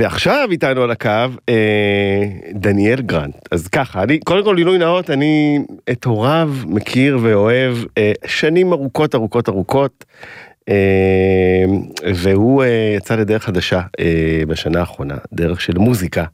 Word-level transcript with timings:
ועכשיו 0.00 0.48
איתנו 0.50 0.82
על 0.82 0.90
הקו 0.90 1.10
אה, 1.48 2.22
דניאל 2.52 3.00
גרנט. 3.00 3.48
אז 3.50 3.68
ככה, 3.68 4.02
אני, 4.02 4.20
קודם 4.20 4.44
כל 4.44 4.56
גילוי 4.56 4.78
נאות, 4.78 5.10
אני 5.10 5.58
את 5.90 6.04
הוריו 6.04 6.52
מכיר 6.66 7.18
ואוהב 7.22 7.76
אה, 7.98 8.12
שנים 8.26 8.72
ארוכות 8.72 9.14
ארוכות 9.14 9.48
ארוכות. 9.48 10.04
אה, 10.68 11.64
והוא 12.14 12.62
אה, 12.62 12.94
יצא 12.96 13.16
לדרך 13.16 13.44
חדשה 13.44 13.80
אה, 14.00 14.42
בשנה 14.48 14.80
האחרונה, 14.80 15.16
דרך 15.32 15.60
של 15.60 15.78
מוזיקה. 15.78 16.24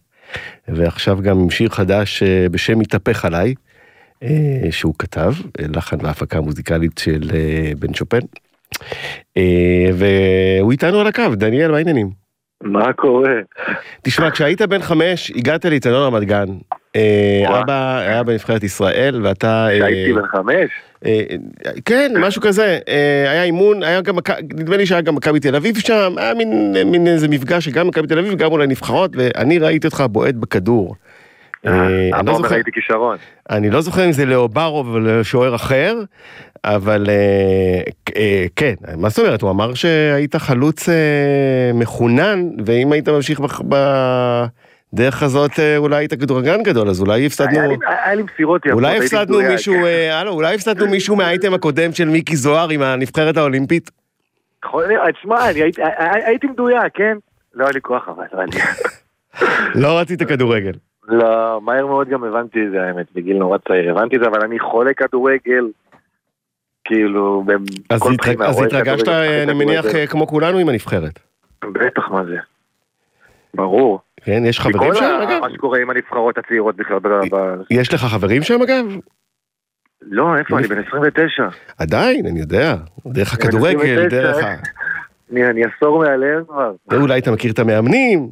ועכשיו 0.68 1.18
גם 1.22 1.38
עם 1.38 1.50
שיר 1.50 1.68
חדש 1.68 2.22
אה, 2.22 2.48
בשם 2.50 2.78
מתהפך 2.78 3.24
עליי, 3.24 3.54
אה, 4.22 4.28
שהוא 4.70 4.94
כתב, 4.98 5.32
אה, 5.60 5.64
לחן 5.74 5.96
והפקה 6.02 6.40
מוזיקלית 6.40 6.98
של 6.98 7.30
אה, 7.34 7.72
בן 7.78 7.94
שופן. 7.94 8.20
אה, 9.36 9.90
והוא 9.94 10.72
איתנו 10.72 11.00
על 11.00 11.06
הקו, 11.06 11.34
דניאל, 11.34 11.70
מה 11.70 11.76
העניינים? 11.76 12.25
מה 12.62 12.92
קורה? 12.92 13.34
תשמע, 14.02 14.30
כשהיית 14.30 14.62
בן 14.62 14.82
חמש, 14.82 15.30
הגעת 15.30 15.64
לאיצטדיון 15.64 16.02
רמת 16.02 16.22
גן. 16.22 16.46
אה. 16.96 17.60
אבא 17.60 17.98
היה 17.98 18.22
בנבחרת 18.22 18.62
ישראל, 18.62 19.20
ואתה... 19.22 19.68
אה, 19.70 19.76
כשהייתי 19.76 20.12
בן 20.12 20.26
חמש? 20.26 20.70
אה, 21.06 21.22
כן, 21.84 22.12
משהו 22.20 22.42
כזה. 22.42 22.78
היה 23.26 23.44
אימון, 23.44 23.82
היה 23.82 24.00
גם, 24.00 24.16
נדמה 24.42 24.76
לי 24.76 24.86
שהיה 24.86 25.00
גם 25.00 25.14
מכבי 25.14 25.40
תל 25.40 25.56
אביב 25.56 25.78
שם, 25.78 26.14
היה 26.16 26.34
מין 26.84 27.06
איזה 27.06 27.28
מפגש 27.28 27.64
שגם 27.64 27.88
מכבי 27.88 28.06
תל 28.06 28.18
אביב, 28.18 28.34
גם 28.34 28.52
אולי 28.52 28.66
נבחרות, 28.66 29.10
ואני 29.16 29.58
ראיתי 29.58 29.86
אותך 29.86 30.04
בועט 30.10 30.34
בכדור. 30.34 30.94
אה, 31.66 32.18
אני 32.18 32.26
לא 32.26 32.32
וראיתי 32.32 32.70
כישרון. 32.72 33.16
אני 33.50 33.70
לא 33.70 33.80
זוכר 33.80 34.04
אם 34.04 34.12
זה 34.12 34.24
לאוברוב 34.26 34.88
או 34.94 34.98
לשוער 35.00 35.54
אחר, 35.54 35.96
אבל 36.64 37.06
אה, 37.08 37.80
אה, 38.16 38.46
כן, 38.56 38.74
מה 38.96 39.08
זאת 39.08 39.18
אומרת, 39.18 39.42
הוא 39.42 39.50
אמר 39.50 39.74
שהיית 39.74 40.36
חלוץ 40.36 40.88
אה, 40.88 40.94
מחונן, 41.74 42.48
ואם 42.66 42.92
היית 42.92 43.08
ממשיך 43.08 43.40
בדרך 44.92 45.22
הזאת, 45.22 45.58
אה, 45.58 45.76
אולי 45.76 45.96
היית 45.96 46.14
כדורגלן 46.14 46.62
גדול, 46.62 46.88
אז 46.88 47.00
אולי 47.00 47.26
הפסדנו, 47.26 47.58
היה 47.60 48.14
לי- 48.14 48.22
מסירות 48.22 48.66
יפות. 48.66 48.74
אולי 48.74 48.98
הפסדנו. 48.98 49.38
מישהו, 49.48 49.74
אה, 49.74 50.20
הלו, 50.20 50.32
אולי 50.32 50.54
הפסדנו 50.54 50.86
מישהו 50.88 51.16
מהאייטם 51.16 51.54
הקודם 51.54 51.92
של 51.92 52.08
מיקי 52.08 52.36
זוהר 52.36 52.68
עם 52.68 52.82
הנבחרת 52.82 53.36
האולימפית? 53.36 53.90
להיות, 54.88 55.02
תשמע, 55.20 55.42
הייתי- 55.44 55.82
מדויק, 56.46 56.92
כן? 56.94 57.16
לא 57.54 57.64
היה 57.64 57.72
לי 57.74 57.80
כוח 57.82 58.08
אבל. 58.08 58.46
לא 59.82 59.98
רצית 59.98 60.22
כדורגל. 60.22 60.72
לא, 61.08 61.60
מהר 61.62 61.86
מאוד 61.86 62.08
גם 62.08 62.24
הבנתי 62.24 62.66
את 62.66 62.70
זה 62.70 62.82
האמת, 62.82 63.06
בגיל 63.14 63.36
נורא 63.36 63.58
צעיר 63.58 63.90
הבנתי 63.90 64.16
את 64.16 64.20
זה, 64.20 64.26
אבל 64.26 64.40
אני 64.44 64.58
חולה 64.58 64.94
כדורגל, 64.94 65.64
כאילו, 66.84 67.44
אז 67.90 68.00
בכל 68.00 68.14
בחינה, 68.18 68.46
אז 68.46 68.62
התרגשת, 68.62 69.02
כדורגל, 69.02 69.22
אה, 69.22 69.42
אני 69.42 69.52
מניח. 69.52 69.86
אה, 69.94 70.06
כמו 70.06 70.26
כולנו 70.26 70.58
עם 70.58 70.68
הנבחרת. 70.68 71.18
בטח, 71.64 72.08
מה 72.10 72.24
זה. 72.24 72.36
ברור. 73.54 74.00
כן, 74.16 74.42
יש 74.46 74.60
חברים 74.60 74.94
שם, 74.94 75.20
אגב? 75.22 75.40
מה 75.40 75.50
שקורה 75.50 75.78
עם 75.78 75.90
הנבחרות 75.90 76.38
הצעירות 76.38 76.76
בכלל, 76.76 76.98
יש 77.70 77.94
לך 77.94 78.00
חברים 78.00 78.42
שם, 78.42 78.62
אגב? 78.62 78.84
לא, 80.02 80.36
איפה, 80.38 80.58
אני 80.58 80.66
בן 80.66 80.78
29. 80.88 81.48
עדיין, 81.78 82.26
אני 82.26 82.40
יודע. 82.40 82.76
דרך 83.06 83.34
אני 83.34 83.42
הכדורגל, 83.42 83.78
29, 83.78 84.08
דרך 84.08 84.44
ה... 84.44 84.54
אני 85.32 85.46
אני 85.46 85.62
עשור 85.64 85.98
מעליהם 85.98 86.44
כבר. 86.44 86.72
אולי 86.92 87.20
אתה 87.20 87.30
מכיר 87.30 87.52
את 87.52 87.58
המאמנים? 87.58 88.28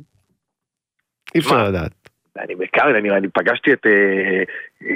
אי 1.35 1.41
אפשר? 1.41 1.69
לדעת. 1.69 1.93
אני 2.41 2.55
בעיקר, 2.55 2.99
אני, 2.99 3.11
אני 3.11 3.29
פגשתי 3.29 3.73
את 3.73 3.87
אה, 3.87 4.43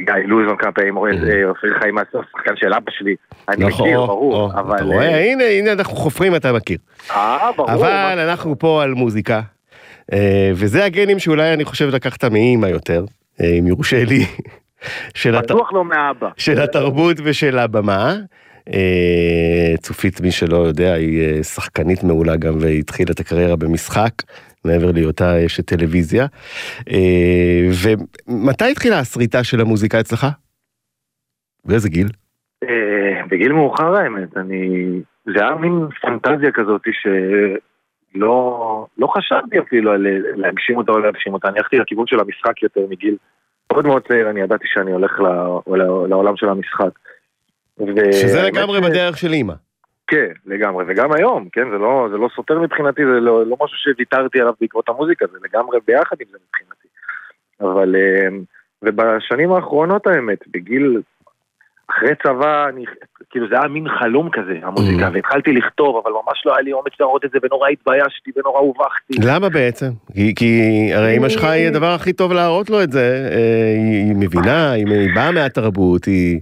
גיא 0.04 0.26
לוזון 0.26 0.56
כמה 0.56 0.72
פעמים, 0.72 0.96
אה, 0.98 1.02
אופיר 1.48 1.78
חיים 1.80 1.98
הסוף, 1.98 2.24
שחקן 2.36 2.56
של 2.56 2.74
אבא 2.74 2.90
שלי. 2.90 3.14
אני 3.48 3.64
נכון, 3.66 3.86
מכיר, 3.86 4.06
ברור, 4.06 4.34
או, 4.34 4.50
אבל... 4.60 4.76
אתה 4.76 4.84
רואה, 4.84 5.08
אה, 5.08 5.24
הנה, 5.32 5.44
הנה 5.44 5.72
אנחנו 5.72 5.96
חופרים, 5.96 6.36
אתה 6.36 6.52
מכיר. 6.52 6.78
אה, 7.10 7.50
ברור. 7.56 7.70
אבל 7.72 7.80
מה- 7.82 8.12
אנחנו 8.12 8.58
פה 8.58 8.82
על 8.82 8.94
מוזיקה, 8.94 9.40
אה, 10.12 10.50
וזה 10.54 10.84
הגנים 10.84 11.18
שאולי 11.18 11.52
אני 11.54 11.64
חושב 11.64 11.88
לקחת 11.94 12.24
מאימא 12.24 12.66
יותר, 12.66 13.04
אה, 13.40 13.46
אם 13.58 13.66
יורשה 13.66 14.04
לי, 14.04 14.24
של 15.14 15.34
הת- 15.36 15.44
בטוח 15.44 15.72
לא 15.72 15.84
מאבא. 15.84 16.28
של 16.36 16.60
התרבות 16.60 17.16
ושל 17.24 17.58
הבמה. 17.58 18.14
אה, 18.72 19.76
צופית, 19.76 20.20
מי 20.20 20.30
שלא 20.30 20.56
יודע, 20.56 20.92
היא 20.92 21.20
אה, 21.20 21.42
שחקנית 21.42 22.04
מעולה 22.04 22.36
גם 22.36 22.54
והתחילה 22.60 23.12
את 23.12 23.20
הקריירה 23.20 23.56
במשחק, 23.56 24.12
מעבר 24.64 24.92
להיותה 24.92 25.46
אשת 25.46 25.66
טלוויזיה. 25.66 26.26
אה, 26.90 27.68
ומתי 27.82 28.70
התחילה 28.70 28.98
הסריטה 28.98 29.44
של 29.44 29.60
המוזיקה 29.60 30.00
אצלך? 30.00 30.26
באיזה 31.64 31.88
גיל? 31.88 32.08
בגיל 33.30 33.52
מאוחר 33.52 33.94
האמת, 33.94 34.36
אני... 34.36 34.86
זה 35.24 35.42
היה 35.42 35.54
מין 35.54 35.72
פנטזיה 36.00 36.52
כזאת 36.52 36.82
שלא 36.92 38.86
לא 38.98 39.06
חשבתי 39.06 39.58
אפילו 39.58 39.92
על 39.92 40.06
להגשים 40.36 40.76
אותה 40.76 40.92
או 40.92 40.98
להגשים 40.98 41.32
אותה, 41.32 41.48
אני 41.48 41.58
הלכתי 41.58 41.78
לכיוון 41.78 42.06
של 42.06 42.20
המשחק 42.20 42.62
יותר 42.62 42.80
מגיל 42.90 43.16
מאוד 43.72 43.86
מאוד 43.86 44.02
צעיר, 44.08 44.30
אני 44.30 44.40
ידעתי 44.40 44.64
שאני 44.66 44.92
הולך 44.92 45.20
לעולם 46.08 46.36
של 46.36 46.48
המשחק. 46.48 46.90
ו- 47.80 48.12
שזה 48.12 48.42
לגמרי 48.42 48.78
ש- 48.78 48.82
בדרך 48.84 49.18
של 49.18 49.32
אימא. 49.32 49.54
כן, 50.06 50.26
לגמרי, 50.46 50.84
וגם 50.88 51.12
היום, 51.12 51.48
כן, 51.52 51.70
זה 51.72 51.78
לא, 51.78 52.08
זה 52.10 52.16
לא 52.16 52.28
סותר 52.36 52.58
מבחינתי, 52.60 53.02
זה 53.04 53.20
לא, 53.20 53.46
לא 53.46 53.56
משהו 53.64 53.76
שוויתרתי 53.78 54.40
עליו 54.40 54.52
בעקבות 54.60 54.88
המוזיקה, 54.88 55.26
זה 55.32 55.38
לגמרי 55.44 55.78
ביחד 55.86 56.16
עם 56.20 56.26
זה 56.32 56.38
מבחינתי. 56.48 56.88
אבל, 57.60 57.96
אה, 57.96 58.28
ובשנים 58.82 59.52
האחרונות 59.52 60.06
האמת, 60.06 60.38
בגיל, 60.54 61.00
אחרי 61.90 62.10
צבא, 62.22 62.68
אני, 62.68 62.84
כאילו 63.30 63.48
זה 63.48 63.58
היה 63.58 63.68
מין 63.68 63.86
חלום 63.88 64.28
כזה, 64.32 64.58
המוזיקה, 64.62 65.08
Mhm. 65.08 65.10
והתחלתי 65.14 65.52
לכתוב, 65.52 66.00
אבל 66.04 66.12
ממש 66.12 66.42
לא 66.46 66.52
היה 66.54 66.62
לי 66.62 66.72
אומץ 66.72 66.92
להראות 67.00 67.24
את 67.24 67.30
זה, 67.30 67.38
ונורא 67.42 67.68
התביישתי, 67.68 68.30
ונורא 68.36 68.58
הובכתי. 68.60 69.14
למה 69.26 69.48
בעצם? 69.48 69.90
כי, 70.14 70.34
כי 70.34 70.60
הרי 70.94 71.16
אמא 71.16 71.28
שלך 71.28 71.44
היא 71.44 71.68
הדבר 71.68 71.90
הכי 71.94 72.12
טוב 72.12 72.32
להראות 72.32 72.70
לו 72.70 72.82
את 72.82 72.92
זה, 72.92 73.28
אה, 73.32 73.74
היא, 73.76 74.04
היא 74.06 74.14
מבינה, 74.16 74.72
היא, 74.72 74.86
היא 74.88 75.14
באה 75.14 75.32
מהתרבות, 75.32 76.04
היא... 76.04 76.40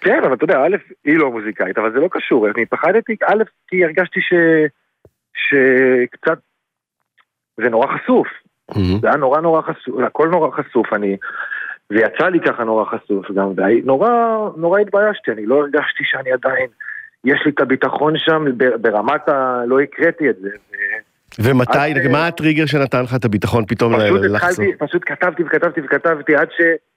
כן, 0.00 0.24
אבל 0.24 0.34
אתה 0.34 0.44
יודע, 0.44 0.58
א', 0.58 0.76
היא 1.04 1.18
לא 1.18 1.30
מוזיקאית, 1.30 1.78
אבל 1.78 1.92
זה 1.92 2.00
לא 2.00 2.08
קשור, 2.10 2.48
אני 2.48 2.66
פחדתי, 2.66 3.16
א', 3.26 3.42
כי 3.68 3.84
הרגשתי 3.84 4.20
ש... 4.20 4.32
שקצת... 5.34 6.38
זה 7.56 7.68
נורא 7.70 7.86
חשוף. 7.86 8.26
זה 9.00 9.08
היה 9.08 9.16
נורא 9.16 9.40
נורא 9.40 9.62
חשוף, 9.62 10.00
הכל 10.06 10.28
נורא 10.28 10.50
חשוף, 10.50 10.92
אני... 10.92 11.16
ויצא 11.90 12.28
לי 12.28 12.40
ככה 12.40 12.64
נורא 12.64 12.84
חשוף 12.84 13.30
גם, 13.30 13.52
ונורא 13.56 14.10
נורא 14.56 14.80
התביישתי, 14.80 15.30
אני 15.30 15.46
לא 15.46 15.54
הרגשתי 15.54 16.04
שאני 16.04 16.32
עדיין, 16.32 16.66
יש 17.24 17.40
לי 17.44 17.50
את 17.50 17.60
הביטחון 17.60 18.14
שם 18.18 18.44
ברמת 18.58 19.28
ה... 19.28 19.62
לא 19.66 19.80
הקראתי 19.80 20.30
את 20.30 20.36
זה. 20.36 20.48
ומתי, 21.38 21.78
אז, 21.78 22.06
מה 22.10 22.26
הטריגר 22.26 22.66
שנתן 22.66 23.02
לך 23.02 23.14
את 23.14 23.24
הביטחון 23.24 23.64
פתאום 23.66 23.96
פשוט 23.96 24.20
לחזור? 24.24 24.64
התחלתי, 24.64 24.76
פשוט 24.78 25.02
כתבתי 25.06 25.42
וכתבתי 25.42 25.80
וכתבתי 25.80 26.36
עד 26.36 26.48
שהכרתי 26.50 26.90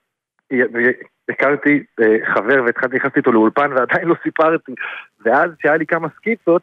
אה, 0.52 2.16
חבר 2.34 2.62
והתחלתי, 2.66 2.96
נכנסתי 2.96 3.18
איתו 3.18 3.32
לאולפן 3.32 3.70
ועדיין 3.76 4.08
לא 4.08 4.14
סיפרתי. 4.22 4.72
ואז 5.24 5.50
שהיה 5.62 5.76
לי 5.76 5.86
כמה 5.86 6.08
סקיצות, 6.16 6.62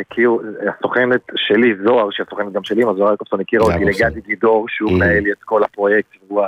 הכירו, 0.00 0.40
הסוכנת 0.78 1.20
שלי, 1.36 1.74
זוהר, 1.84 2.08
שהסוכנת 2.10 2.52
גם 2.52 2.64
שלי, 2.64 2.84
אז 2.84 2.96
זוהר 2.96 3.10
יעקובסון 3.10 3.40
הכירה 3.40 3.64
אותי. 3.64 3.84
לגדי 3.84 4.20
גידור, 4.20 4.66
שהוא 4.68 4.90
Mhm. 4.90 4.94
מנהל 4.94 5.22
לי 5.22 5.32
את 5.32 5.42
כל 5.44 5.62
הפרויקט, 5.62 6.08
והוא 6.28 6.42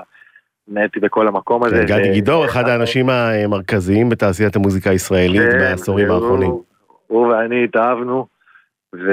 מנהל 0.69 0.87
אותי 0.87 1.01
בכל 1.01 1.29
המקום 1.29 1.65
הזה. 1.65 1.77
כן, 1.77 1.99
גדי 1.99 2.13
גידור, 2.13 2.45
אחד 2.45 2.69
האנשים 2.69 3.07
המרכזיים 3.11 4.09
בתעשיית 4.09 4.57
המוזיקה 4.57 4.91
הישראלית 4.91 5.41
כן, 5.53 5.59
בעשורים 5.59 6.11
האחרונים. 6.11 6.51
הוא 7.07 7.27
ואני 7.27 7.65
התאהבנו, 7.65 8.27
ו... 8.95 9.11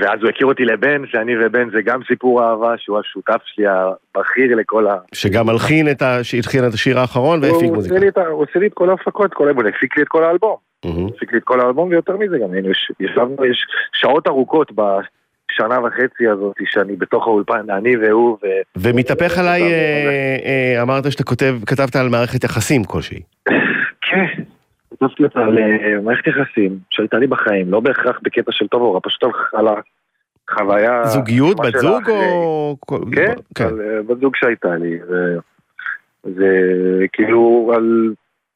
ואז 0.00 0.20
הוא 0.22 0.28
הכיר 0.28 0.46
אותי 0.46 0.64
לבן, 0.64 1.02
שאני 1.06 1.32
ובן 1.46 1.70
זה 1.70 1.82
גם 1.84 2.00
סיפור 2.08 2.42
אהבה, 2.44 2.74
שהוא 2.78 2.98
השותף 2.98 3.40
שלי 3.44 3.64
הבכיר 3.68 4.56
לכל 4.56 4.86
ה... 4.86 4.94
שגם 5.14 5.46
מלחין 5.46 5.90
את 5.90 6.02
ה... 6.02 6.24
שהתחיל 6.24 6.64
את 6.64 6.74
השיר 6.74 6.98
האחרון 6.98 7.40
והפיק 7.42 7.68
הוא 7.68 7.74
מוזיקה. 7.74 8.08
את 8.08 8.18
ה- 8.18 8.26
הוא 8.26 8.42
עושה 8.42 8.58
לי 8.58 8.66
את 8.66 8.74
כל 8.74 8.90
ההפקות, 8.90 9.34
כל 9.34 9.46
האלבום, 9.46 9.66
הפיק 9.66 9.96
לי 9.96 10.02
את 10.02 10.08
כל 10.08 10.24
האלבום. 10.24 10.56
מהמם. 10.84 11.06
הפיק 11.16 11.32
לי 11.32 11.38
את 11.38 11.44
כל 11.44 11.60
האלבום, 11.60 11.88
ויותר 11.88 12.16
מזה 12.16 12.38
גם, 12.38 12.70
יש- 12.70 12.92
ישבנו, 13.00 13.44
יש 13.44 13.66
שעות 13.92 14.26
ארוכות 14.26 14.72
בשנה 14.72 15.80
וחצי 15.80 16.28
הזאת, 16.28 16.54
שאני 16.64 16.96
בתוך 16.96 17.26
האולפן, 17.26 17.70
אני 17.70 17.96
והוא, 17.96 18.38
ו... 18.42 18.46
ומתהפך 18.76 19.38
עליי, 19.38 19.62
אה, 19.62 20.36
אה, 20.76 20.82
אמרת 20.82 21.12
שאתה 21.12 21.24
כותב, 21.24 21.54
כתבת 21.66 21.96
על 21.96 22.08
מערכת 22.08 22.44
יחסים 22.44 22.84
כלשהי. 22.84 23.20
כן, 24.00 24.41
כתבתי 25.02 25.24
אותה 25.24 25.40
על 25.40 25.58
אה, 25.58 26.00
מערכת 26.02 26.26
יחסים 26.26 26.78
שהייתה 26.90 27.18
לי 27.18 27.26
בחיים, 27.26 27.70
לא 27.70 27.80
בהכרח 27.80 28.20
בקטע 28.22 28.52
של 28.52 28.68
טוב 28.68 28.82
או 28.82 28.92
רע, 28.92 29.00
פשוט 29.02 29.24
על- 29.52 29.66
החוויה... 30.48 31.04
זוגיות, 31.04 31.56
בת 31.60 31.76
זוג. 31.76 32.08
או... 32.08 32.76
כן, 33.12 33.34
כן. 33.54 33.64
על 33.64 33.80
אה, 33.80 34.02
בת 34.02 34.20
זוג 34.20 34.36
שהייתה 34.36 34.76
לי, 34.76 34.98
זה 36.22 36.48
כאילו 37.12 37.72
על 37.76 38.12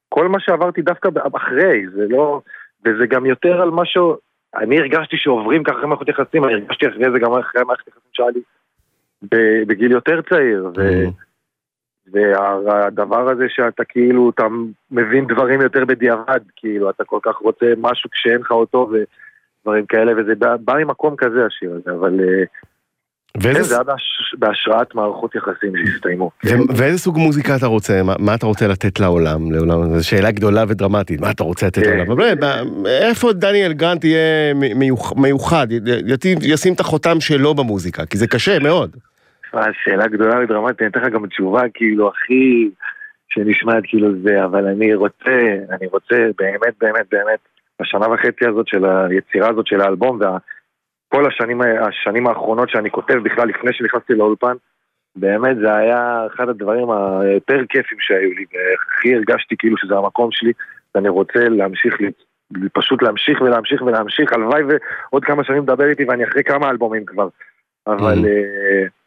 כל 0.09 0.29
מה 0.29 0.41
שעברתי 0.41 0.83
דווקא 0.83 1.09
אחרי, 1.37 1.83
זה 1.95 2.07
לא, 2.09 2.41
וזה 2.85 3.07
גם 3.07 3.27
יותר 3.27 3.63
על 3.63 3.71
משהו, 3.71 4.17
אני 4.57 4.79
הרגשתי 4.79 5.17
שעוברים 5.17 5.65
ככה 5.65 5.77
אחרי 5.77 5.87
מערכות 5.89 6.09
יחסים, 6.09 6.45
אני 6.45 6.53
הרגשתי 6.53 6.89
אחרי 6.89 7.11
זה 7.13 7.19
גם 7.19 7.33
אחרי 7.33 7.63
מערכת 7.67 7.89
יחסים 7.89 8.11
שהיה 8.13 8.29
לי 8.31 8.41
בגיל 9.67 9.93
יותר 9.93 10.21
צעיר, 10.23 10.71
מהמם. 10.77 11.11
והדבר 12.13 13.31
הזה 13.31 13.45
שאתה 13.49 13.85
כאילו, 13.85 14.31
אתה 14.31 14.47
מבין 14.91 15.27
דברים 15.27 15.61
יותר 15.61 15.85
בדיעבד, 15.85 16.41
כאילו, 16.57 16.91
אתה 16.91 17.05
כל 17.05 17.19
כך 17.23 17.37
רוצה 17.37 17.67
משהו 17.79 18.11
כשאין 18.11 18.41
לך 18.41 18.51
אותו 18.51 18.91
ודברים 18.93 19.87
כאלה, 19.87 20.13
וזה 20.17 20.35
בא, 20.35 20.57
בא 20.57 20.75
ממקום 20.75 21.17
כזה 21.17 21.47
השיר 21.47 21.73
הזה, 21.75 21.91
אבל... 21.99 22.21
אה, 22.21 22.45
כן, 23.43 23.63
זה 23.63 23.75
היה 23.75 23.83
בהשראת 24.39 24.95
מערכות 24.95 25.35
יחסים 25.35 25.73
שהסתיימו. 25.77 26.31
ואיזה 26.77 26.99
סוג 26.99 27.19
מוזיקה 27.19 27.57
אתה 27.57 27.67
רוצה? 27.67 28.01
מה 28.19 28.35
אתה 28.35 28.47
רוצה 28.47 28.67
לתת 28.67 29.01
לעולם? 29.01 29.53
לעולם 29.53 29.99
זו 29.99 30.09
שאלה 30.09 30.31
גדולה 30.31 30.65
ודרמטית, 30.69 31.21
מה 31.21 31.31
אתה 31.31 31.45
רוצה 31.45 31.67
לתת 31.67 31.83
כן. 31.83 31.97
לעולם? 31.97 32.37
איפה 32.87 33.33
דניאל 33.33 33.73
גרנט 33.73 34.05
יהיה 34.05 34.55
מיוחד, 35.17 35.67
ישים 36.43 36.75
את 36.75 36.81
החותם 36.81 37.21
שלו 37.21 37.55
במוזיקה? 37.55 38.07
כי 38.07 38.19
זה 38.19 38.27
קשה 38.27 38.59
מאוד. 38.59 38.97
שאלה 39.85 40.07
גדולה 40.07 40.45
ודרמטית, 40.45 40.83
אני 40.83 40.89
אתן 40.89 41.01
לך 41.01 41.13
גם 41.13 41.27
תשובה 41.27 41.63
כאילו 41.75 42.09
הכי 42.09 42.71
שנשמעת 43.29 43.83
כאילו 43.87 44.09
זה, 44.23 44.45
אבל 44.45 44.67
אני 44.67 44.95
רוצה, 44.95 45.57
אני 45.71 45.87
רוצה 45.87 46.17
באמת 46.39 46.75
באמת 46.81 47.07
באמת, 47.11 47.39
בשנה 47.81 48.09
וחצי 48.09 48.47
הזאת 48.47 48.69
של 48.69 48.85
היצירה 48.85 49.49
הזאת 49.51 49.67
של 49.67 49.81
האלבום, 49.81 50.19
כל 51.09 51.27
השנים, 51.27 51.61
השנים 51.63 52.27
האחרונות 52.27 52.71
שאני 52.71 52.91
כותב 52.91 53.15
בכלל 53.15 53.49
לפני 53.49 53.73
שנכנסתי 53.73 54.15
לאולפן, 54.15 54.55
באמת 55.17 55.57
זה 55.57 55.75
היה 55.75 56.27
אחד 56.35 56.49
הדברים 56.49 56.91
היותר 56.91 57.61
כיפים 57.69 57.99
שהיו 58.01 58.31
לי, 58.33 58.45
והכי 58.53 59.15
הרגשתי 59.15 59.55
כאילו 59.59 59.77
שזה 59.79 59.97
המקום 59.97 60.29
שלי, 60.33 60.53
ואני 60.95 61.09
רוצה 61.09 61.49
להמשיך, 61.49 61.95
פשוט 62.73 63.03
להמשיך 63.03 63.41
ולהמשיך 63.41 63.83
ולהמשיך, 63.83 64.33
הלוואי 64.33 64.63
ועוד 64.63 65.25
כמה 65.25 65.45
שנים 65.45 65.63
מדבר 65.63 65.85
איתי 65.85 66.05
ואני 66.05 66.25
אחרי 66.25 66.45
כמה 66.45 66.71
אלבומים 66.71 67.05
כבר, 67.05 67.29
אבל... 67.87 68.19
Mm. 68.19 69.06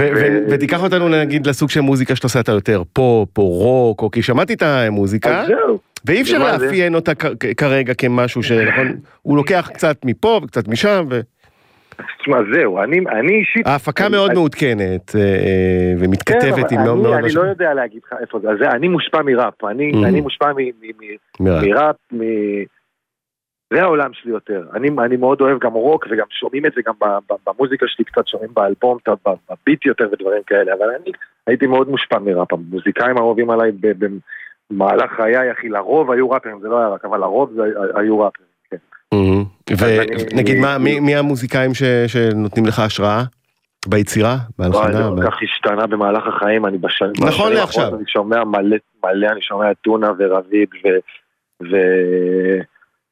אה, 0.00 0.38
ותיקח 0.50 0.82
אותנו 0.82 1.08
נגיד 1.08 1.46
לסוג 1.46 1.70
של 1.70 1.80
מוזיקה 1.80 2.16
שאתה 2.16 2.26
עושה, 2.26 2.40
אתה 2.40 2.52
יותר 2.52 2.82
פופ 2.92 3.38
או 3.38 3.48
רוק, 3.48 4.02
או 4.02 4.10
כי 4.10 4.22
שמעתי 4.22 4.54
את 4.54 4.62
המוזיקה, 4.62 5.44
ואי 6.04 6.22
אפשר 6.22 6.38
לאפיין 6.38 6.94
אותה 6.94 7.12
כרגע 7.56 7.94
כמשהו 7.94 8.42
שנכון, 8.42 8.96
הוא 9.22 9.36
לוקח 9.36 9.70
קצת 9.74 9.96
מפה 10.04 10.40
וקצת 10.44 10.68
משם. 10.68 11.04
תשמע, 12.20 12.38
זהו, 12.54 12.78
אני, 12.82 12.98
אני 13.20 13.34
אישית... 13.34 13.66
ההפקה 13.66 14.08
מאוד 14.08 14.32
מעודכנת 14.34 15.16
אה, 15.16 15.20
אה, 15.20 15.94
ומתכתבת 15.98 16.72
עם 16.72 16.82
מאוד 16.84 16.96
מאוד... 16.98 17.14
אני 17.14 17.32
לא 17.34 17.42
יודע 17.42 17.74
להגיד 17.74 18.00
לך 18.06 18.14
איפה 18.20 18.38
זה, 18.58 18.70
אני 18.70 18.88
מושפע 18.88 19.22
מראפ, 19.22 19.64
אני 19.64 19.92
mm. 19.92 20.22
מושפע 20.22 20.52
מראפ, 21.40 21.96
זה 23.72 23.82
העולם 23.82 24.12
שלי 24.12 24.30
יותר. 24.30 24.64
אני 24.74 25.16
מאוד 25.16 25.40
אוהב 25.40 25.58
גם 25.58 25.72
רוק 25.72 26.06
וגם 26.10 26.26
שומעים 26.30 26.66
את 26.66 26.72
זה 26.76 26.80
גם 26.86 26.94
במוזיקה 27.46 27.86
שלי, 27.88 28.04
קצת 28.04 28.28
שומעים 28.28 28.50
באלבום, 28.54 28.98
בביט 29.50 29.86
יותר 29.86 30.08
ודברים 30.12 30.42
כאלה, 30.46 30.74
אבל 30.78 30.86
אני 31.02 31.12
הייתי 31.46 31.66
מאוד 31.66 31.88
מושפע 31.88 32.18
מראפ. 32.18 32.52
המוזיקאים 32.52 33.16
האהובים 33.16 33.50
עליי 33.50 33.70
במהלך 34.70 35.12
חיי, 35.16 35.52
אחי, 35.52 35.68
לרוב 35.68 36.10
היו 36.10 36.30
ראפרים, 36.30 36.60
זה 36.60 36.68
לא 36.68 36.78
היה 36.78 36.88
רק, 36.88 37.04
אבל 37.04 37.18
לרוב 37.18 37.60
היו 37.94 38.20
ראפרים. 38.20 38.48
ונגיד 40.32 40.56
מי 41.00 41.16
המוזיקאים 41.16 41.70
שנותנים 42.06 42.66
לך 42.66 42.78
השראה? 42.78 43.22
ביצירה? 43.86 44.36
בהלחנה? 44.58 45.08
כל 45.16 45.30
כך 45.30 45.42
השתנה 45.42 45.86
במהלך 45.86 46.26
החיים, 46.26 46.66
אני 46.66 46.78
בשנים... 46.78 47.12
נכון 47.26 47.52
לעכשיו. 47.52 47.94
אני 47.94 48.04
שומע 48.06 48.44
מלא, 48.44 48.76
מלא, 49.04 49.26
אני 49.26 49.42
שומע 49.42 49.72
טונה 49.74 50.10
ורביד 50.18 50.68
ו... 50.84 51.76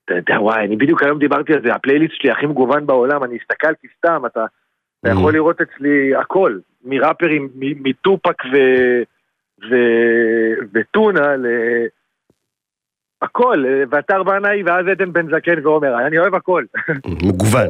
אתה 0.06 0.14
יודע, 0.14 0.41
וואי, 0.41 0.64
אני 0.64 0.76
בדיוק 0.76 1.03
היום 1.03 1.19
דיברתי 1.19 1.53
על 1.53 1.62
זה, 1.62 1.75
הפלייליסט 1.75 2.14
שלי 2.14 2.31
הכי 2.31 2.47
מגוון 2.47 2.87
בעולם, 2.87 3.25
אני 3.25 3.37
הסתכלתי 3.43 3.87
סתם, 3.99 4.23
אתה 4.26 4.44
יכול 5.06 5.32
לראות 5.32 5.61
אצלי 5.61 6.14
הכל, 6.14 6.58
מראפרים, 6.85 7.49
מטופק 7.56 8.43
וטונה 10.73 11.37
ל... 11.37 11.47
הכל, 13.23 13.64
ואתר 13.91 14.23
בנאי 14.23 14.62
ואז 14.62 14.87
עדן 14.87 15.12
בן 15.12 15.26
זקן 15.37 15.67
ועומר, 15.67 16.06
אני 16.06 16.19
אוהב 16.19 16.35
הכל. 16.35 16.64
מגוון. 17.29 17.69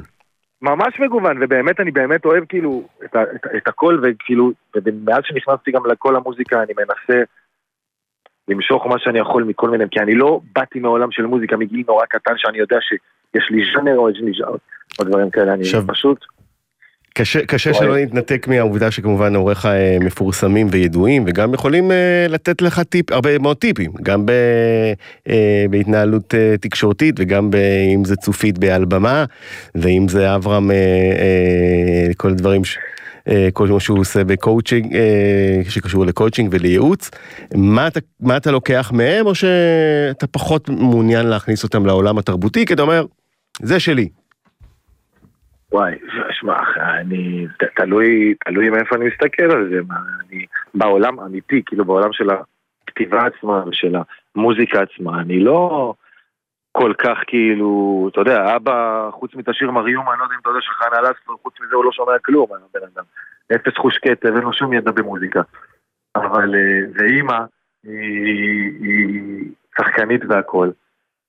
ממש 0.62 1.00
מגוון, 1.00 1.42
ובאמת 1.42 1.80
אני 1.80 1.90
באמת 1.90 2.24
אוהב 2.24 2.44
כאילו 2.44 2.88
את, 3.04 3.16
את, 3.16 3.46
את 3.56 3.68
הכל, 3.68 4.00
וכאילו, 4.02 4.52
ומאז 4.74 5.22
שנכנסתי 5.24 5.70
גם 5.70 5.86
לכל 5.86 6.16
המוזיקה 6.16 6.62
אני 6.62 6.72
מנסה 6.76 7.22
למשוך 8.48 8.86
מה 8.86 8.98
שאני 8.98 9.18
יכול 9.18 9.44
מכל 9.44 9.70
מיני, 9.70 9.84
כי 9.90 10.00
אני 10.00 10.14
לא 10.14 10.40
באתי 10.56 10.78
מעולם 10.78 11.10
של 11.10 11.26
מוזיקה 11.26 11.56
מגיל 11.56 11.82
נורא 11.88 12.04
קטן 12.08 12.32
שאני 12.36 12.58
יודע 12.58 12.76
שיש 12.80 13.50
לי 13.50 13.62
ז'אנר 13.74 13.98
או 13.98 14.10
יש 14.10 14.18
לי 14.20 14.32
ז'אנר, 14.38 14.56
או 14.98 15.04
דברים 15.04 15.30
כאלה, 15.30 15.52
אני 15.54 15.64
פשוט... 15.86 16.24
קשה, 17.18 17.46
קשה 17.46 17.74
שלא 17.74 17.96
נתנתק 17.96 18.48
מהעובדה 18.48 18.90
שכמובן 18.90 19.34
הוריך 19.34 19.66
אה, 19.66 19.96
מפורסמים 20.00 20.66
וידועים 20.70 21.24
וגם 21.26 21.54
יכולים 21.54 21.90
אה, 21.90 22.26
לתת 22.28 22.62
לך 22.62 22.80
טיפ, 22.80 23.12
הרבה 23.12 23.38
מאוד 23.38 23.56
טיפים, 23.56 23.92
גם 24.02 24.26
ב, 24.26 24.30
אה, 25.28 25.64
בהתנהלות 25.70 26.34
תקשורתית 26.60 27.14
וגם 27.18 27.50
ב, 27.50 27.56
אם 27.94 28.04
זה 28.04 28.16
צופית 28.16 28.58
בעל 28.58 28.84
במה 28.84 29.24
ואם 29.74 30.08
זה 30.08 30.34
אברהם, 30.34 30.70
כל 32.16 32.30
הדברים, 32.30 32.64
ש, 32.64 32.78
כל 33.52 33.68
מה 33.68 33.80
שהוא 33.80 33.98
עושה 33.98 34.24
בקואוצ'ינג, 34.24 34.96
שקשור 35.68 36.06
לקואוצ'ינג 36.06 36.48
ולייעוץ, 36.52 37.10
מה 37.54 37.86
אתה, 37.86 38.00
מה 38.20 38.36
אתה 38.36 38.50
לוקח 38.50 38.92
מהם 38.94 39.26
או 39.26 39.34
שאתה 39.34 40.26
פחות 40.26 40.68
מעוניין 40.68 41.26
להכניס 41.26 41.64
אותם 41.64 41.86
לעולם 41.86 42.18
התרבותי 42.18 42.66
כי 42.66 42.74
אתה 42.74 42.82
אומר, 42.82 43.04
זה 43.62 43.80
שלי. 43.80 44.08
וואי, 45.72 45.94
שמע, 46.30 46.56
אני, 47.00 47.46
תלוי, 47.76 48.34
תלוי 48.44 48.70
מאיפה 48.70 48.96
אני 48.96 49.04
מסתכל 49.06 49.42
על 49.42 49.68
זה, 49.70 49.80
מה, 49.88 49.96
אני, 50.28 50.44
בעולם 50.74 51.20
אמיתי, 51.20 51.62
כאילו 51.66 51.84
בעולם 51.84 52.12
של 52.12 52.28
הכתיבה 52.30 53.26
עצמה 53.26 53.64
ושל 53.68 53.96
המוזיקה 54.36 54.78
עצמה, 54.82 55.20
אני 55.20 55.40
לא 55.40 55.94
כל 56.78 56.92
כך 56.98 57.18
כאילו, 57.26 58.08
אתה 58.12 58.20
יודע, 58.20 58.56
אבא, 58.56 59.08
חוץ 59.12 59.34
מאת 59.34 59.48
השיר 59.48 59.70
מריום, 59.70 60.10
אני 60.10 60.18
לא 60.18 60.24
יודע 60.24 60.34
אם 60.34 60.40
אתה 60.40 60.50
יודע 60.50 60.60
שחנה 60.60 61.00
לסקר, 61.00 61.32
חוץ 61.42 61.54
מזה 61.60 61.76
הוא 61.76 61.84
לא 61.84 61.92
שומע 61.92 62.12
כלום, 62.24 62.46
הבן 62.52 62.86
אדם. 62.94 63.04
אפס 63.54 63.76
חוש 63.78 63.98
כתב, 63.98 64.34
אין 64.34 64.42
לו 64.42 64.52
שום 64.52 64.72
ידע 64.72 64.90
במוזיקה. 64.90 65.40
אבל, 66.16 66.54
אה, 66.54 66.80
ואימא, 66.94 67.38
היא, 67.84 68.72
היא 68.80 69.44
שחקנית 69.78 70.20
והכל. 70.28 70.70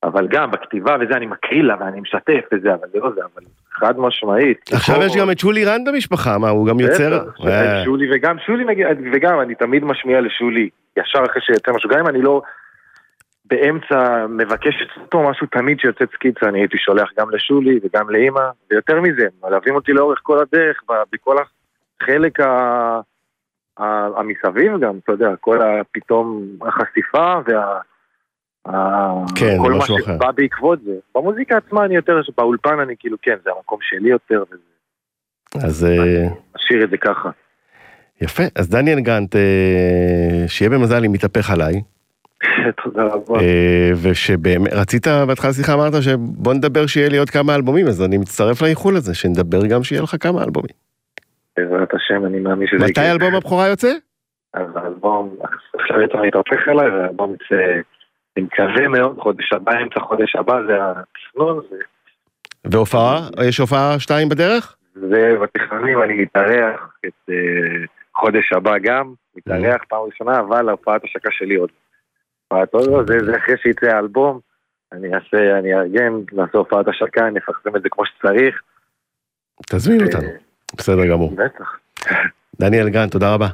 אבל 0.03 0.27
גם 0.27 0.51
בכתיבה 0.51 0.95
וזה, 1.01 1.13
אני 1.13 1.25
מקריא 1.25 1.63
לה 1.63 1.75
ואני 1.79 1.99
משתף 2.01 2.41
וזה, 2.53 2.73
אבל 2.73 2.88
זה 2.94 2.99
לא 2.99 3.11
זה, 3.15 3.21
אבל 3.21 3.44
חד 3.71 3.99
משמעית. 3.99 4.69
עכשיו 4.73 5.01
יש 5.01 5.17
גם 5.17 5.31
את 5.31 5.39
שולי 5.39 5.65
רן 5.65 5.83
במשפחה, 5.83 6.38
מה, 6.38 6.49
הוא 6.49 6.67
גם 6.67 6.79
יוצר? 6.79 7.19
אה. 7.47 7.83
שולי 7.85 8.15
וגם, 8.15 8.35
שולי 8.45 8.63
מגיע, 8.63 8.89
וגם 9.13 9.39
אני 9.39 9.55
תמיד 9.55 9.83
משמיע 9.83 10.21
לשולי, 10.21 10.69
ישר 10.97 11.19
אחרי 11.31 11.41
שיוצא 11.41 11.71
משהו, 11.71 11.89
גם 11.89 11.99
אם 11.99 12.07
אני 12.07 12.21
לא 12.21 12.41
באמצע 13.49 14.27
מבקש 14.29 14.73
אותו 15.01 15.29
משהו, 15.29 15.47
תמיד 15.47 15.79
שיוצא 15.79 16.05
סקיצה, 16.13 16.49
אני 16.49 16.59
הייתי 16.59 16.77
שולח 16.77 17.09
גם 17.19 17.29
לשולי 17.29 17.79
וגם 17.83 18.09
לאימא, 18.09 18.49
ויותר 18.71 19.01
מזה, 19.01 19.27
מלווים 19.44 19.75
אותי 19.75 19.94
לאורך 19.94 20.19
כל 20.23 20.39
הדרך, 20.39 20.83
בכל 21.11 21.35
החלק 22.01 22.39
המסביב 24.18 24.80
גם, 24.81 24.99
אתה 25.04 25.11
יודע, 25.11 25.30
כל 25.39 25.61
הפתאום 25.61 26.45
החשיפה 26.61 27.35
וה... 27.45 27.80
כן, 29.35 29.57
כל 29.61 29.73
מה 29.73 29.85
שבא 29.85 30.31
בעקבות 30.31 30.80
זה. 30.81 30.92
במוזיקה 31.16 31.57
עצמה 31.57 31.85
אני 31.85 31.95
יותר, 31.95 32.21
באולפן 32.37 32.80
אני 32.80 32.95
כאילו, 32.99 33.18
כן, 33.21 33.35
זה 33.44 33.49
המקום 33.56 33.80
שלי 33.81 34.09
יותר, 34.09 34.44
אז... 35.63 35.85
אני 35.85 36.30
אשאיר 36.57 36.83
את 36.83 36.89
זה 36.89 36.97
ככה. 36.97 37.30
יפה, 38.21 38.44
אז 38.56 38.69
דניאל 38.69 38.99
גנט, 38.99 39.35
אה, 39.35 40.47
שיהיה 40.47 40.69
במזל 40.69 41.06
אם 41.06 41.16
יתהפך 41.16 41.49
עליי. 41.49 41.81
תודה 42.83 43.03
רבה. 43.03 43.39
אה, 43.39 43.91
ושבאמת, 44.03 44.73
רצית 44.73 45.07
בהתחלה 45.27 45.53
שיחה 45.53 45.73
אמרת 45.73 45.94
שבוא 46.01 46.53
נדבר 46.53 46.87
שיהיה 46.87 47.09
לי 47.09 47.17
עוד 47.17 47.29
כמה 47.29 47.56
אלבומים, 47.56 47.87
אז 47.87 48.03
אני 48.03 48.17
מצטרף 48.17 48.61
לאיחול 48.61 48.95
הזה, 48.95 49.15
שנדבר 49.15 49.65
גם 49.65 49.83
שיהיה 49.83 50.01
לך 50.01 50.15
כמה 50.19 50.44
אלבומים. 50.44 50.75
בעזרת 51.57 51.94
השם, 51.94 52.25
אני 52.25 52.39
מאמין 52.39 52.67
שזה 52.67 52.85
מתי 52.85 53.11
אלבום 53.11 53.35
הבכורה 53.35 53.67
יוצא? 53.67 53.91
אז 54.53 54.67
האלבום, 54.75 55.35
עכשיו 55.73 56.01
יצא 56.01 56.17
להתהפך 56.17 56.67
עליי, 56.67 56.89
והאלבום 56.89 57.33
יצא... 57.33 57.56
אני 58.37 58.45
מקווה 58.45 58.87
מאוד, 58.87 59.17
חודש 59.19 59.53
הבא, 59.53 59.71
אמצע 59.81 59.99
חודש 59.99 60.35
הבא, 60.35 60.59
זה 60.67 60.73
התכנון. 60.81 61.61
והופעה? 62.65 63.19
יש 63.47 63.57
הופעה 63.57 63.99
שתיים 63.99 64.29
בדרך? 64.29 64.75
זה 64.95 65.35
בתכנונים, 65.41 66.03
אני 66.03 66.13
מתארח 66.13 66.94
את 67.06 67.29
uh, 67.29 67.33
חודש 68.15 68.53
הבא 68.53 68.77
גם, 68.77 69.13
מתארח 69.35 69.83
פעם 69.89 69.99
ראשונה, 70.01 70.39
אבל 70.39 70.69
הופעת 70.69 71.03
השקה 71.03 71.29
שלי 71.31 71.56
עוד. 71.56 71.69
עוד, 72.51 73.07
זה, 73.07 73.18
זה 73.25 73.37
אחרי 73.37 73.56
שיצא 73.57 73.85
האלבום, 73.85 74.39
אני 74.92 75.07
אעשה, 75.16 75.59
אני 75.59 75.73
אארגן, 75.73 76.13
נעשה 76.31 76.57
הופעת 76.57 76.87
השקה, 76.87 77.27
אני 77.27 77.39
אפרסם 77.39 77.75
את 77.75 77.81
זה 77.81 77.89
כמו 77.89 78.06
שצריך. 78.06 78.61
תזמין 79.66 80.06
אותנו, 80.06 80.27
בסדר 80.77 81.07
גמור. 81.11 81.31
בטח. 81.35 81.80
דניאל 82.59 82.89
גן, 82.89 83.09
תודה 83.09 83.33
רבה. 83.33 83.47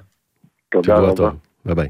תודה 0.69 0.95
רבה. 0.95 1.29
ביי 1.65 1.75
ביי. 1.75 1.89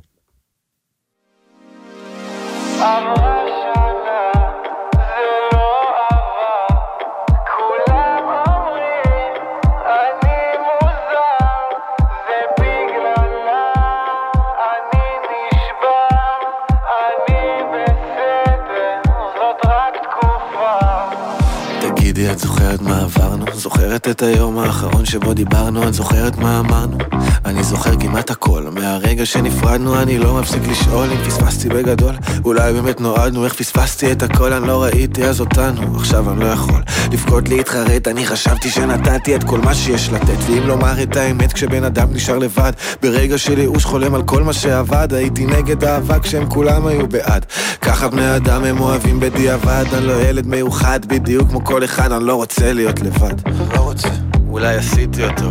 זוכרת 24.04 24.16
את 24.16 24.22
היום 24.22 24.60
האחרון 24.60 25.06
שבו 25.06 25.34
דיברנו, 25.34 25.88
את 25.88 25.94
זוכרת 25.94 26.38
מה 26.38 26.60
אמרנו? 26.60 26.98
אני 27.46 27.64
זוכר 27.64 28.00
כמעט 28.00 28.32
הכל, 28.32 28.64
מהרגע 28.72 29.26
שנפרדנו 29.26 30.02
אני 30.02 30.18
לא 30.18 30.40
מפסיק 30.40 30.68
לשאול 30.68 31.10
אם 31.12 31.24
פספסתי 31.26 31.70
בגדול. 31.70 32.16
אולי 32.46 32.74
באמת 32.74 33.02
נועדנו, 33.02 33.46
איך 33.46 33.54
פספסתי 33.54 34.12
את 34.12 34.24
הכל, 34.24 34.54
אני 34.54 34.68
לא 34.68 34.84
ראיתי 34.84 35.26
אז 35.26 35.40
אותנו, 35.40 35.96
עכשיו 35.96 36.32
אני 36.32 36.40
לא 36.40 36.46
יכול 36.46 36.82
לבכות 37.12 37.50
להתחרט, 37.50 38.08
אני 38.08 38.26
חשבתי 38.26 38.70
שנתתי 38.70 39.36
את 39.36 39.44
כל 39.44 39.60
מה 39.60 39.76
שיש 39.76 40.10
לתת 40.10 40.38
ואם 40.48 40.68
לומר 40.68 41.04
את 41.04 41.16
האמת 41.16 41.54
כשבן 41.54 41.84
אדם 41.84 42.08
נשאר 42.14 42.38
לבד 42.38 42.72
ברגע 43.02 43.38
של 43.38 43.60
ייאוש 43.60 43.86
חולם 43.86 44.16
על 44.16 44.24
כל 44.24 44.44
מה 44.44 44.54
שעבד. 44.54 45.14
הייתי 45.14 45.46
נגד 45.46 45.84
אהבה 45.84 46.20
כשהם 46.20 46.50
כולם 46.50 46.88
היו 46.88 47.08
בעד. 47.08 47.46
ככה 47.82 48.08
בני 48.08 48.36
אדם 48.36 48.64
הם 48.64 48.80
אוהבים 48.80 49.20
בדיעבד. 49.20 49.86
אני 49.94 50.08
לא 50.08 50.22
ילד 50.22 50.48
מיוחד 50.48 51.00
בדיוק 51.06 51.50
כמו 51.50 51.64
כל 51.64 51.84
אחד 51.84 52.12
אני 52.12 52.24
לא 52.24 52.36
רוצה 52.36 52.74
להיות 52.74 53.02
לבד. 53.02 53.34
לא 53.76 53.80
רוצה, 53.94 54.10
אולי 54.50 54.76
עשיתי 54.76 55.22
יותר 55.22 55.50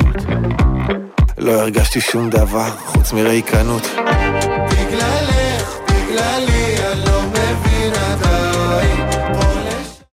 לא 1.38 1.52
הרגשתי 1.52 2.00
שום 2.00 2.30
דבר 2.30 2.70
חוץ 2.70 3.12
מריקנות. 3.12 3.82
בגללך, 4.70 5.78
בגללי 5.88 6.61